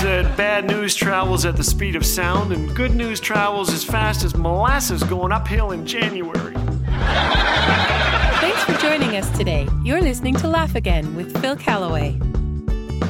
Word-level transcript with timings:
said 0.00 0.34
bad 0.34 0.66
news 0.66 0.94
travels 0.94 1.44
at 1.44 1.58
the 1.58 1.62
speed 1.62 1.94
of 1.94 2.06
sound, 2.06 2.52
and 2.52 2.74
good 2.74 2.94
news 2.94 3.20
travels 3.20 3.70
as 3.70 3.84
fast 3.84 4.24
as 4.24 4.34
molasses 4.34 5.02
going 5.02 5.30
uphill 5.30 5.72
in 5.72 5.84
January. 5.84 6.54
Thanks 8.40 8.64
for 8.64 8.72
joining 8.80 9.16
us 9.16 9.28
today. 9.36 9.68
You're 9.84 10.00
listening 10.00 10.36
to 10.36 10.48
Laugh 10.48 10.74
Again 10.74 11.14
with 11.14 11.38
Phil 11.42 11.54
Callaway. 11.54 12.18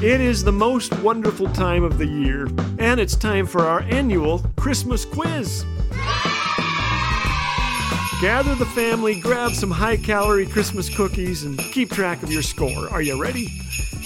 It 0.02 0.20
is 0.20 0.42
the 0.42 0.50
most 0.50 0.92
wonderful 1.00 1.48
time 1.52 1.84
of 1.84 1.96
the 1.96 2.06
year, 2.06 2.48
and 2.80 2.98
it's 2.98 3.14
time 3.14 3.46
for 3.46 3.60
our 3.60 3.82
annual 3.82 4.40
Christmas 4.56 5.04
quiz. 5.04 5.64
Gather 8.20 8.56
the 8.56 8.68
family, 8.74 9.20
grab 9.20 9.52
some 9.52 9.70
high 9.70 9.96
calorie 9.96 10.44
Christmas 10.44 10.92
cookies, 10.92 11.44
and 11.44 11.56
keep 11.56 11.92
track 11.92 12.24
of 12.24 12.32
your 12.32 12.42
score. 12.42 12.88
Are 12.90 13.00
you 13.00 13.22
ready? 13.22 13.48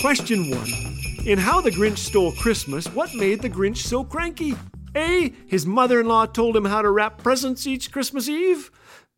Question 0.02 0.50
one 0.50 0.93
In 1.27 1.38
How 1.38 1.62
the 1.62 1.71
Grinch 1.71 1.96
Stole 1.96 2.32
Christmas, 2.32 2.86
what 2.89 3.14
made 3.14 3.40
the 3.40 3.48
Grinch 3.48 3.79
so 3.79 4.04
cranky? 4.04 4.54
A. 4.94 5.32
His 5.46 5.64
mother 5.64 6.00
in 6.00 6.07
law 6.07 6.26
told 6.26 6.54
him 6.54 6.67
how 6.67 6.82
to 6.82 6.90
wrap 6.90 7.22
presents 7.22 7.67
each 7.67 7.90
Christmas 7.90 8.29
Eve. 8.29 8.71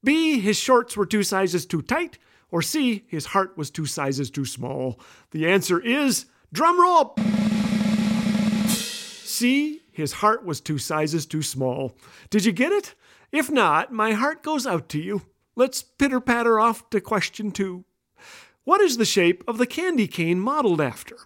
B. 0.04 0.38
His 0.38 0.56
shorts 0.56 0.96
were 0.96 1.04
two 1.04 1.24
sizes 1.24 1.66
too 1.66 1.82
tight. 1.82 2.18
Or 2.52 2.62
C. 2.62 3.04
His 3.08 3.26
heart 3.26 3.58
was 3.58 3.72
two 3.72 3.86
sizes 3.86 4.30
too 4.30 4.44
small. 4.44 5.00
The 5.32 5.48
answer 5.48 5.80
is 5.80 6.26
drum 6.52 6.80
roll. 6.80 7.16
C. 8.68 9.82
His 9.90 10.12
heart 10.12 10.44
was 10.44 10.60
two 10.60 10.78
sizes 10.78 11.26
too 11.26 11.42
small. 11.42 11.96
Did 12.30 12.44
you 12.44 12.52
get 12.52 12.70
it? 12.70 12.94
If 13.32 13.50
not, 13.50 13.92
my 13.92 14.12
heart 14.12 14.44
goes 14.44 14.64
out 14.64 14.88
to 14.90 15.00
you. 15.00 15.22
Let's 15.56 15.82
pitter 15.82 16.20
patter 16.20 16.60
off 16.60 16.88
to 16.90 17.00
question 17.00 17.50
two. 17.50 17.84
What 18.62 18.80
is 18.80 18.96
the 18.96 19.04
shape 19.04 19.42
of 19.48 19.58
the 19.58 19.66
candy 19.66 20.06
cane 20.06 20.38
modeled 20.38 20.80
after? 20.80 21.16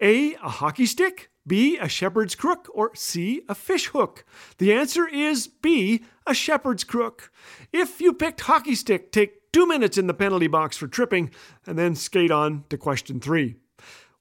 A. 0.00 0.34
A 0.34 0.48
hockey 0.48 0.86
stick. 0.86 1.30
B. 1.46 1.78
A 1.78 1.88
shepherd's 1.88 2.34
crook. 2.34 2.68
Or 2.72 2.94
C. 2.94 3.42
A 3.48 3.54
fish 3.54 3.88
hook. 3.88 4.24
The 4.58 4.72
answer 4.72 5.06
is 5.06 5.46
B. 5.46 6.04
A 6.26 6.34
shepherd's 6.34 6.84
crook. 6.84 7.32
If 7.72 8.00
you 8.00 8.12
picked 8.12 8.42
hockey 8.42 8.74
stick, 8.74 9.12
take 9.12 9.52
two 9.52 9.66
minutes 9.66 9.98
in 9.98 10.06
the 10.06 10.14
penalty 10.14 10.46
box 10.46 10.76
for 10.76 10.86
tripping, 10.86 11.30
and 11.66 11.78
then 11.78 11.94
skate 11.94 12.30
on 12.30 12.64
to 12.68 12.78
question 12.78 13.20
three. 13.20 13.56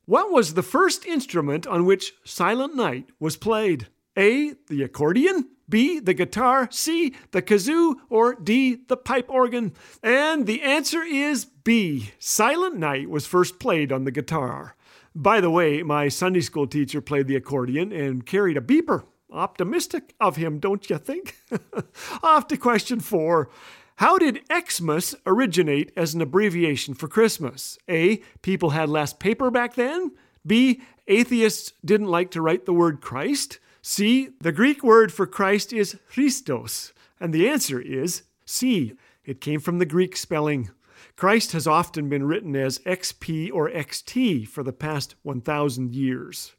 What 0.06 0.32
was 0.32 0.56
the 0.56 0.64
first 0.64 1.06
instrument 1.06 1.68
on 1.68 1.86
which 1.86 2.14
Silent 2.24 2.76
Night 2.76 3.10
was 3.20 3.38
played? 3.38 3.88
A. 4.18 4.54
The 4.68 4.82
accordion. 4.84 5.50
B. 5.70 6.00
The 6.00 6.16
guitar. 6.16 6.68
C. 6.72 7.14
The 7.32 7.44
kazoo. 7.44 7.96
Or 8.10 8.34
D. 8.34 8.80
The 8.88 8.98
pipe 8.98 9.30
organ. 9.30 9.74
And 10.02 10.48
the 10.48 10.64
answer 10.64 11.04
is 11.04 11.46
B. 11.46 12.12
Silent 12.18 12.76
Night 12.76 13.10
was 13.10 13.28
first 13.28 13.60
played 13.60 13.92
on 13.92 14.04
the 14.04 14.12
guitar. 14.12 14.76
By 15.16 15.42
the 15.42 15.50
way, 15.50 15.82
my 15.84 16.08
Sunday 16.08 16.42
school 16.42 16.68
teacher 16.68 17.02
played 17.02 17.28
the 17.28 17.36
accordion 17.36 17.92
and 17.92 18.26
carried 18.26 18.58
a 18.58 18.62
beeper. 18.62 19.04
Optimistic 19.32 20.16
of 20.20 20.38
him, 20.38 20.60
don't 20.60 20.90
you 20.90 20.98
think? 20.98 21.36
Off 22.24 22.48
to 22.48 22.58
question 22.58 23.00
four. 23.00 23.50
How 23.98 24.18
did 24.18 24.42
Xmas 24.50 25.14
originate 25.26 25.92
as 25.96 26.14
an 26.14 26.22
abbreviation 26.22 26.94
for 26.94 27.08
Christmas? 27.08 27.78
A. 27.90 28.18
People 28.42 28.70
had 28.70 28.90
less 28.90 29.14
paper 29.14 29.52
back 29.52 29.76
then. 29.76 30.12
B. 30.48 30.82
Atheists 31.08 31.74
didn't 31.84 32.08
like 32.08 32.32
to 32.32 32.42
write 32.42 32.66
the 32.66 32.74
word 32.74 33.02
Christ. 33.02 33.60
C. 33.82 34.30
The 34.40 34.52
Greek 34.52 34.84
word 34.84 35.12
for 35.12 35.28
Christ 35.28 35.74
is 35.74 35.98
Christos. 36.10 36.94
And 37.20 37.34
the 37.34 37.50
answer 37.50 37.80
is 37.80 38.24
C. 38.46 38.94
It 39.26 39.42
came 39.42 39.60
from 39.60 39.80
the 39.80 39.86
Greek 39.86 40.16
spelling. 40.16 40.70
Christ 41.16 41.52
has 41.52 41.68
often 41.68 42.10
been 42.10 42.24
written 42.24 42.56
as 42.56 42.80
XP 42.80 43.52
or 43.54 43.70
XT 43.70 44.48
for 44.48 44.64
the 44.64 44.74
past 44.74 45.16
1,000 45.24 45.94
years. 45.94 46.54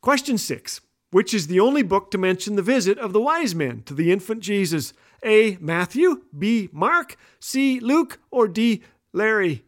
Question 0.00 0.38
6. 0.38 0.80
Which 1.10 1.32
is 1.32 1.46
the 1.46 1.60
only 1.60 1.82
book 1.82 2.10
to 2.10 2.18
mention 2.18 2.56
the 2.56 2.62
visit 2.62 2.98
of 2.98 3.12
the 3.12 3.20
wise 3.20 3.54
men 3.54 3.82
to 3.82 3.94
the 3.94 4.10
infant 4.10 4.40
Jesus? 4.40 4.92
A. 5.24 5.56
Matthew, 5.60 6.22
B. 6.36 6.68
Mark, 6.72 7.16
C. 7.38 7.78
Luke, 7.80 8.18
or 8.30 8.48
D. 8.48 8.82
Larry? 9.12 9.64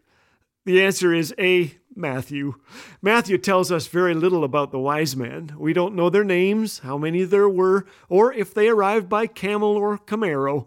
The 0.65 0.83
answer 0.83 1.15
is 1.15 1.33
A. 1.39 1.77
Matthew. 1.95 2.57
Matthew 3.01 3.39
tells 3.39 3.73
us 3.73 3.87
very 3.87 4.13
little 4.13 4.45
about 4.45 4.71
the 4.71 4.79
wise 4.79 5.17
men. 5.17 5.53
We 5.57 5.73
don't 5.73 5.95
know 5.95 6.11
their 6.11 6.25
names, 6.25 6.81
how 6.81 6.99
many 6.99 7.25
there 7.25 7.49
were, 7.49 7.87
or 8.09 8.33
if 8.33 8.53
they 8.53 8.69
arrived 8.69 9.09
by 9.09 9.27
camel 9.27 9.77
or 9.77 9.97
Camaro. 9.97 10.67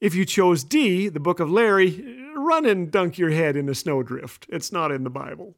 If 0.00 0.14
you 0.14 0.24
chose 0.24 0.62
D, 0.62 1.08
the 1.08 1.20
book 1.20 1.40
of 1.40 1.50
Larry, 1.50 2.17
run 2.48 2.64
and 2.64 2.90
dunk 2.90 3.18
your 3.18 3.30
head 3.30 3.56
in 3.56 3.68
a 3.68 3.74
snowdrift. 3.74 4.46
It's 4.48 4.72
not 4.72 4.90
in 4.90 5.04
the 5.04 5.10
Bible. 5.10 5.54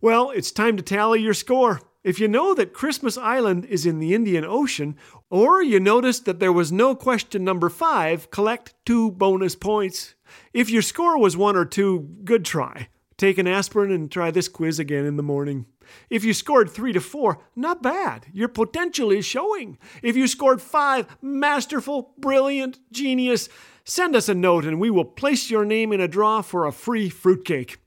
Well, 0.00 0.30
it's 0.30 0.52
time 0.52 0.76
to 0.76 0.82
tally 0.82 1.20
your 1.20 1.34
score. 1.34 1.80
If 2.04 2.20
you 2.20 2.28
know 2.28 2.54
that 2.54 2.72
Christmas 2.72 3.18
Island 3.18 3.64
is 3.64 3.84
in 3.84 3.98
the 3.98 4.14
Indian 4.14 4.44
Ocean, 4.44 4.96
or 5.30 5.62
you 5.62 5.80
noticed 5.80 6.24
that 6.24 6.38
there 6.38 6.52
was 6.52 6.70
no 6.70 6.94
question 6.94 7.42
number 7.42 7.68
five, 7.68 8.30
collect 8.30 8.74
two 8.86 9.10
bonus 9.10 9.56
points. 9.56 10.14
If 10.54 10.70
your 10.70 10.82
score 10.82 11.18
was 11.18 11.36
one 11.36 11.56
or 11.56 11.64
two, 11.64 12.08
good 12.24 12.44
try. 12.44 12.88
Take 13.18 13.36
an 13.36 13.48
aspirin 13.48 13.90
and 13.90 14.10
try 14.10 14.30
this 14.30 14.46
quiz 14.46 14.78
again 14.78 15.04
in 15.04 15.16
the 15.16 15.24
morning. 15.24 15.66
If 16.08 16.24
you 16.24 16.32
scored 16.32 16.70
three 16.70 16.92
to 16.92 17.00
four, 17.00 17.40
not 17.56 17.82
bad. 17.82 18.26
Your 18.32 18.46
potential 18.46 19.10
is 19.10 19.26
showing. 19.26 19.76
If 20.02 20.16
you 20.16 20.28
scored 20.28 20.62
five, 20.62 21.06
masterful, 21.20 22.14
brilliant, 22.16 22.78
genius. 22.92 23.48
Send 23.84 24.14
us 24.14 24.28
a 24.28 24.34
note 24.34 24.64
and 24.64 24.78
we 24.78 24.88
will 24.88 25.04
place 25.04 25.50
your 25.50 25.64
name 25.64 25.92
in 25.92 26.00
a 26.00 26.06
draw 26.06 26.42
for 26.42 26.64
a 26.64 26.72
free 26.72 27.08
fruitcake. 27.08 27.78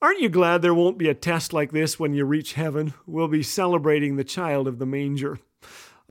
Aren't 0.00 0.20
you 0.20 0.30
glad 0.30 0.62
there 0.62 0.72
won't 0.72 0.96
be 0.96 1.08
a 1.08 1.14
test 1.14 1.52
like 1.52 1.72
this 1.72 1.98
when 1.98 2.14
you 2.14 2.24
reach 2.24 2.54
heaven? 2.54 2.94
We'll 3.06 3.28
be 3.28 3.42
celebrating 3.42 4.16
the 4.16 4.24
child 4.24 4.66
of 4.66 4.78
the 4.78 4.86
manger. 4.86 5.40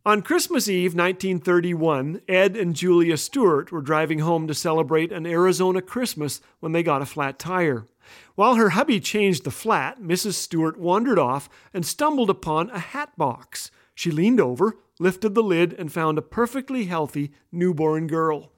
On 0.07 0.21
Christmas 0.21 0.69
Eve 0.69 0.93
1931, 0.93 2.21
Ed 2.29 2.55
and 2.55 2.73
Julia 2.73 3.17
Stewart 3.17 3.73
were 3.73 3.81
driving 3.81 4.19
home 4.19 4.47
to 4.47 4.53
celebrate 4.53 5.11
an 5.11 5.25
Arizona 5.25 5.81
Christmas 5.81 6.39
when 6.61 6.71
they 6.71 6.81
got 6.81 7.01
a 7.01 7.05
flat 7.05 7.37
tire. 7.37 7.87
While 8.35 8.55
her 8.55 8.69
hubby 8.69 9.01
changed 9.01 9.43
the 9.43 9.51
flat, 9.51 9.99
Mrs. 10.01 10.35
Stewart 10.35 10.79
wandered 10.79 11.19
off 11.19 11.49
and 11.73 11.85
stumbled 11.85 12.29
upon 12.29 12.69
a 12.69 12.79
hat 12.79 13.17
box. 13.17 13.69
She 13.93 14.09
leaned 14.09 14.39
over, 14.39 14.77
lifted 14.97 15.35
the 15.35 15.43
lid, 15.43 15.73
and 15.73 15.91
found 15.91 16.17
a 16.17 16.21
perfectly 16.21 16.85
healthy 16.85 17.33
newborn 17.51 18.07
girl. 18.07 18.53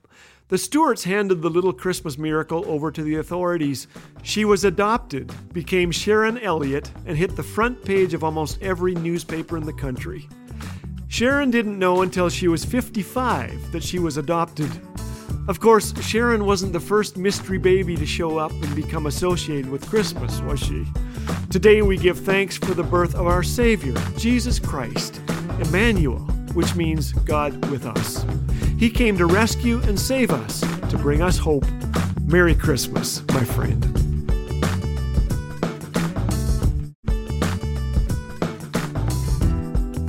The 0.50 0.60
Stewarts 0.60 1.06
handed 1.06 1.42
the 1.42 1.50
little 1.50 1.74
Christmas 1.74 2.20
miracle 2.20 2.64
over 2.68 2.92
to 2.92 3.02
the 3.02 3.16
authorities. 3.16 3.88
She 4.22 4.46
was 4.46 4.64
adopted, 4.64 5.34
became 5.52 5.90
Sharon 5.90 6.38
Elliott, 6.38 6.92
and 7.08 7.18
hit 7.18 7.36
the 7.36 7.42
front 7.42 7.84
page 7.84 8.14
of 8.14 8.24
almost 8.24 8.62
every 8.62 8.94
newspaper 8.94 9.58
in 9.58 9.66
the 9.66 9.74
country. 9.74 10.30
Sharon 11.12 11.50
didn't 11.50 11.80
know 11.80 12.03
until 12.03 12.30
she 12.30 12.47
was 12.47 12.64
55 12.64 13.72
that 13.72 13.84
she 13.84 13.97
was 13.97 14.18
adopted. 14.18 14.70
Of 15.47 15.59
course, 15.59 15.92
Sharon 16.03 16.46
wasn't 16.46 16.72
the 16.72 16.80
first 16.80 17.18
mystery 17.18 17.58
baby 17.58 17.96
to 17.96 18.06
show 18.06 18.38
up 18.38 18.52
and 18.52 18.75
become 18.75 19.08
associated 19.08 19.72
with 19.72 19.90
Christmas, 19.90 20.40
was 20.42 20.59
she? 20.59 20.86
Today 21.50 21.81
we 21.81 21.98
give 21.98 22.19
thanks 22.19 22.58
for 22.58 22.75
the 22.75 22.84
birth 22.84 23.16
of 23.16 23.25
our 23.25 23.42
Savior, 23.42 23.96
Jesus 24.18 24.59
Christ, 24.59 25.19
Emmanuel, 25.59 26.19
which 26.53 26.75
means 26.75 27.12
God 27.12 27.66
with 27.72 27.88
us. 27.88 28.24
He 28.78 28.92
came 28.92 29.18
to 29.18 29.25
rescue 29.25 29.81
and 29.81 30.00
save 30.00 30.30
us, 30.30 30.62
to 30.92 30.98
bring 31.00 31.24
us 31.24 31.40
hope. 31.40 31.66
Merry 32.22 32.53
Christmas, 32.53 33.24
my 33.30 33.44
friend. 33.44 33.88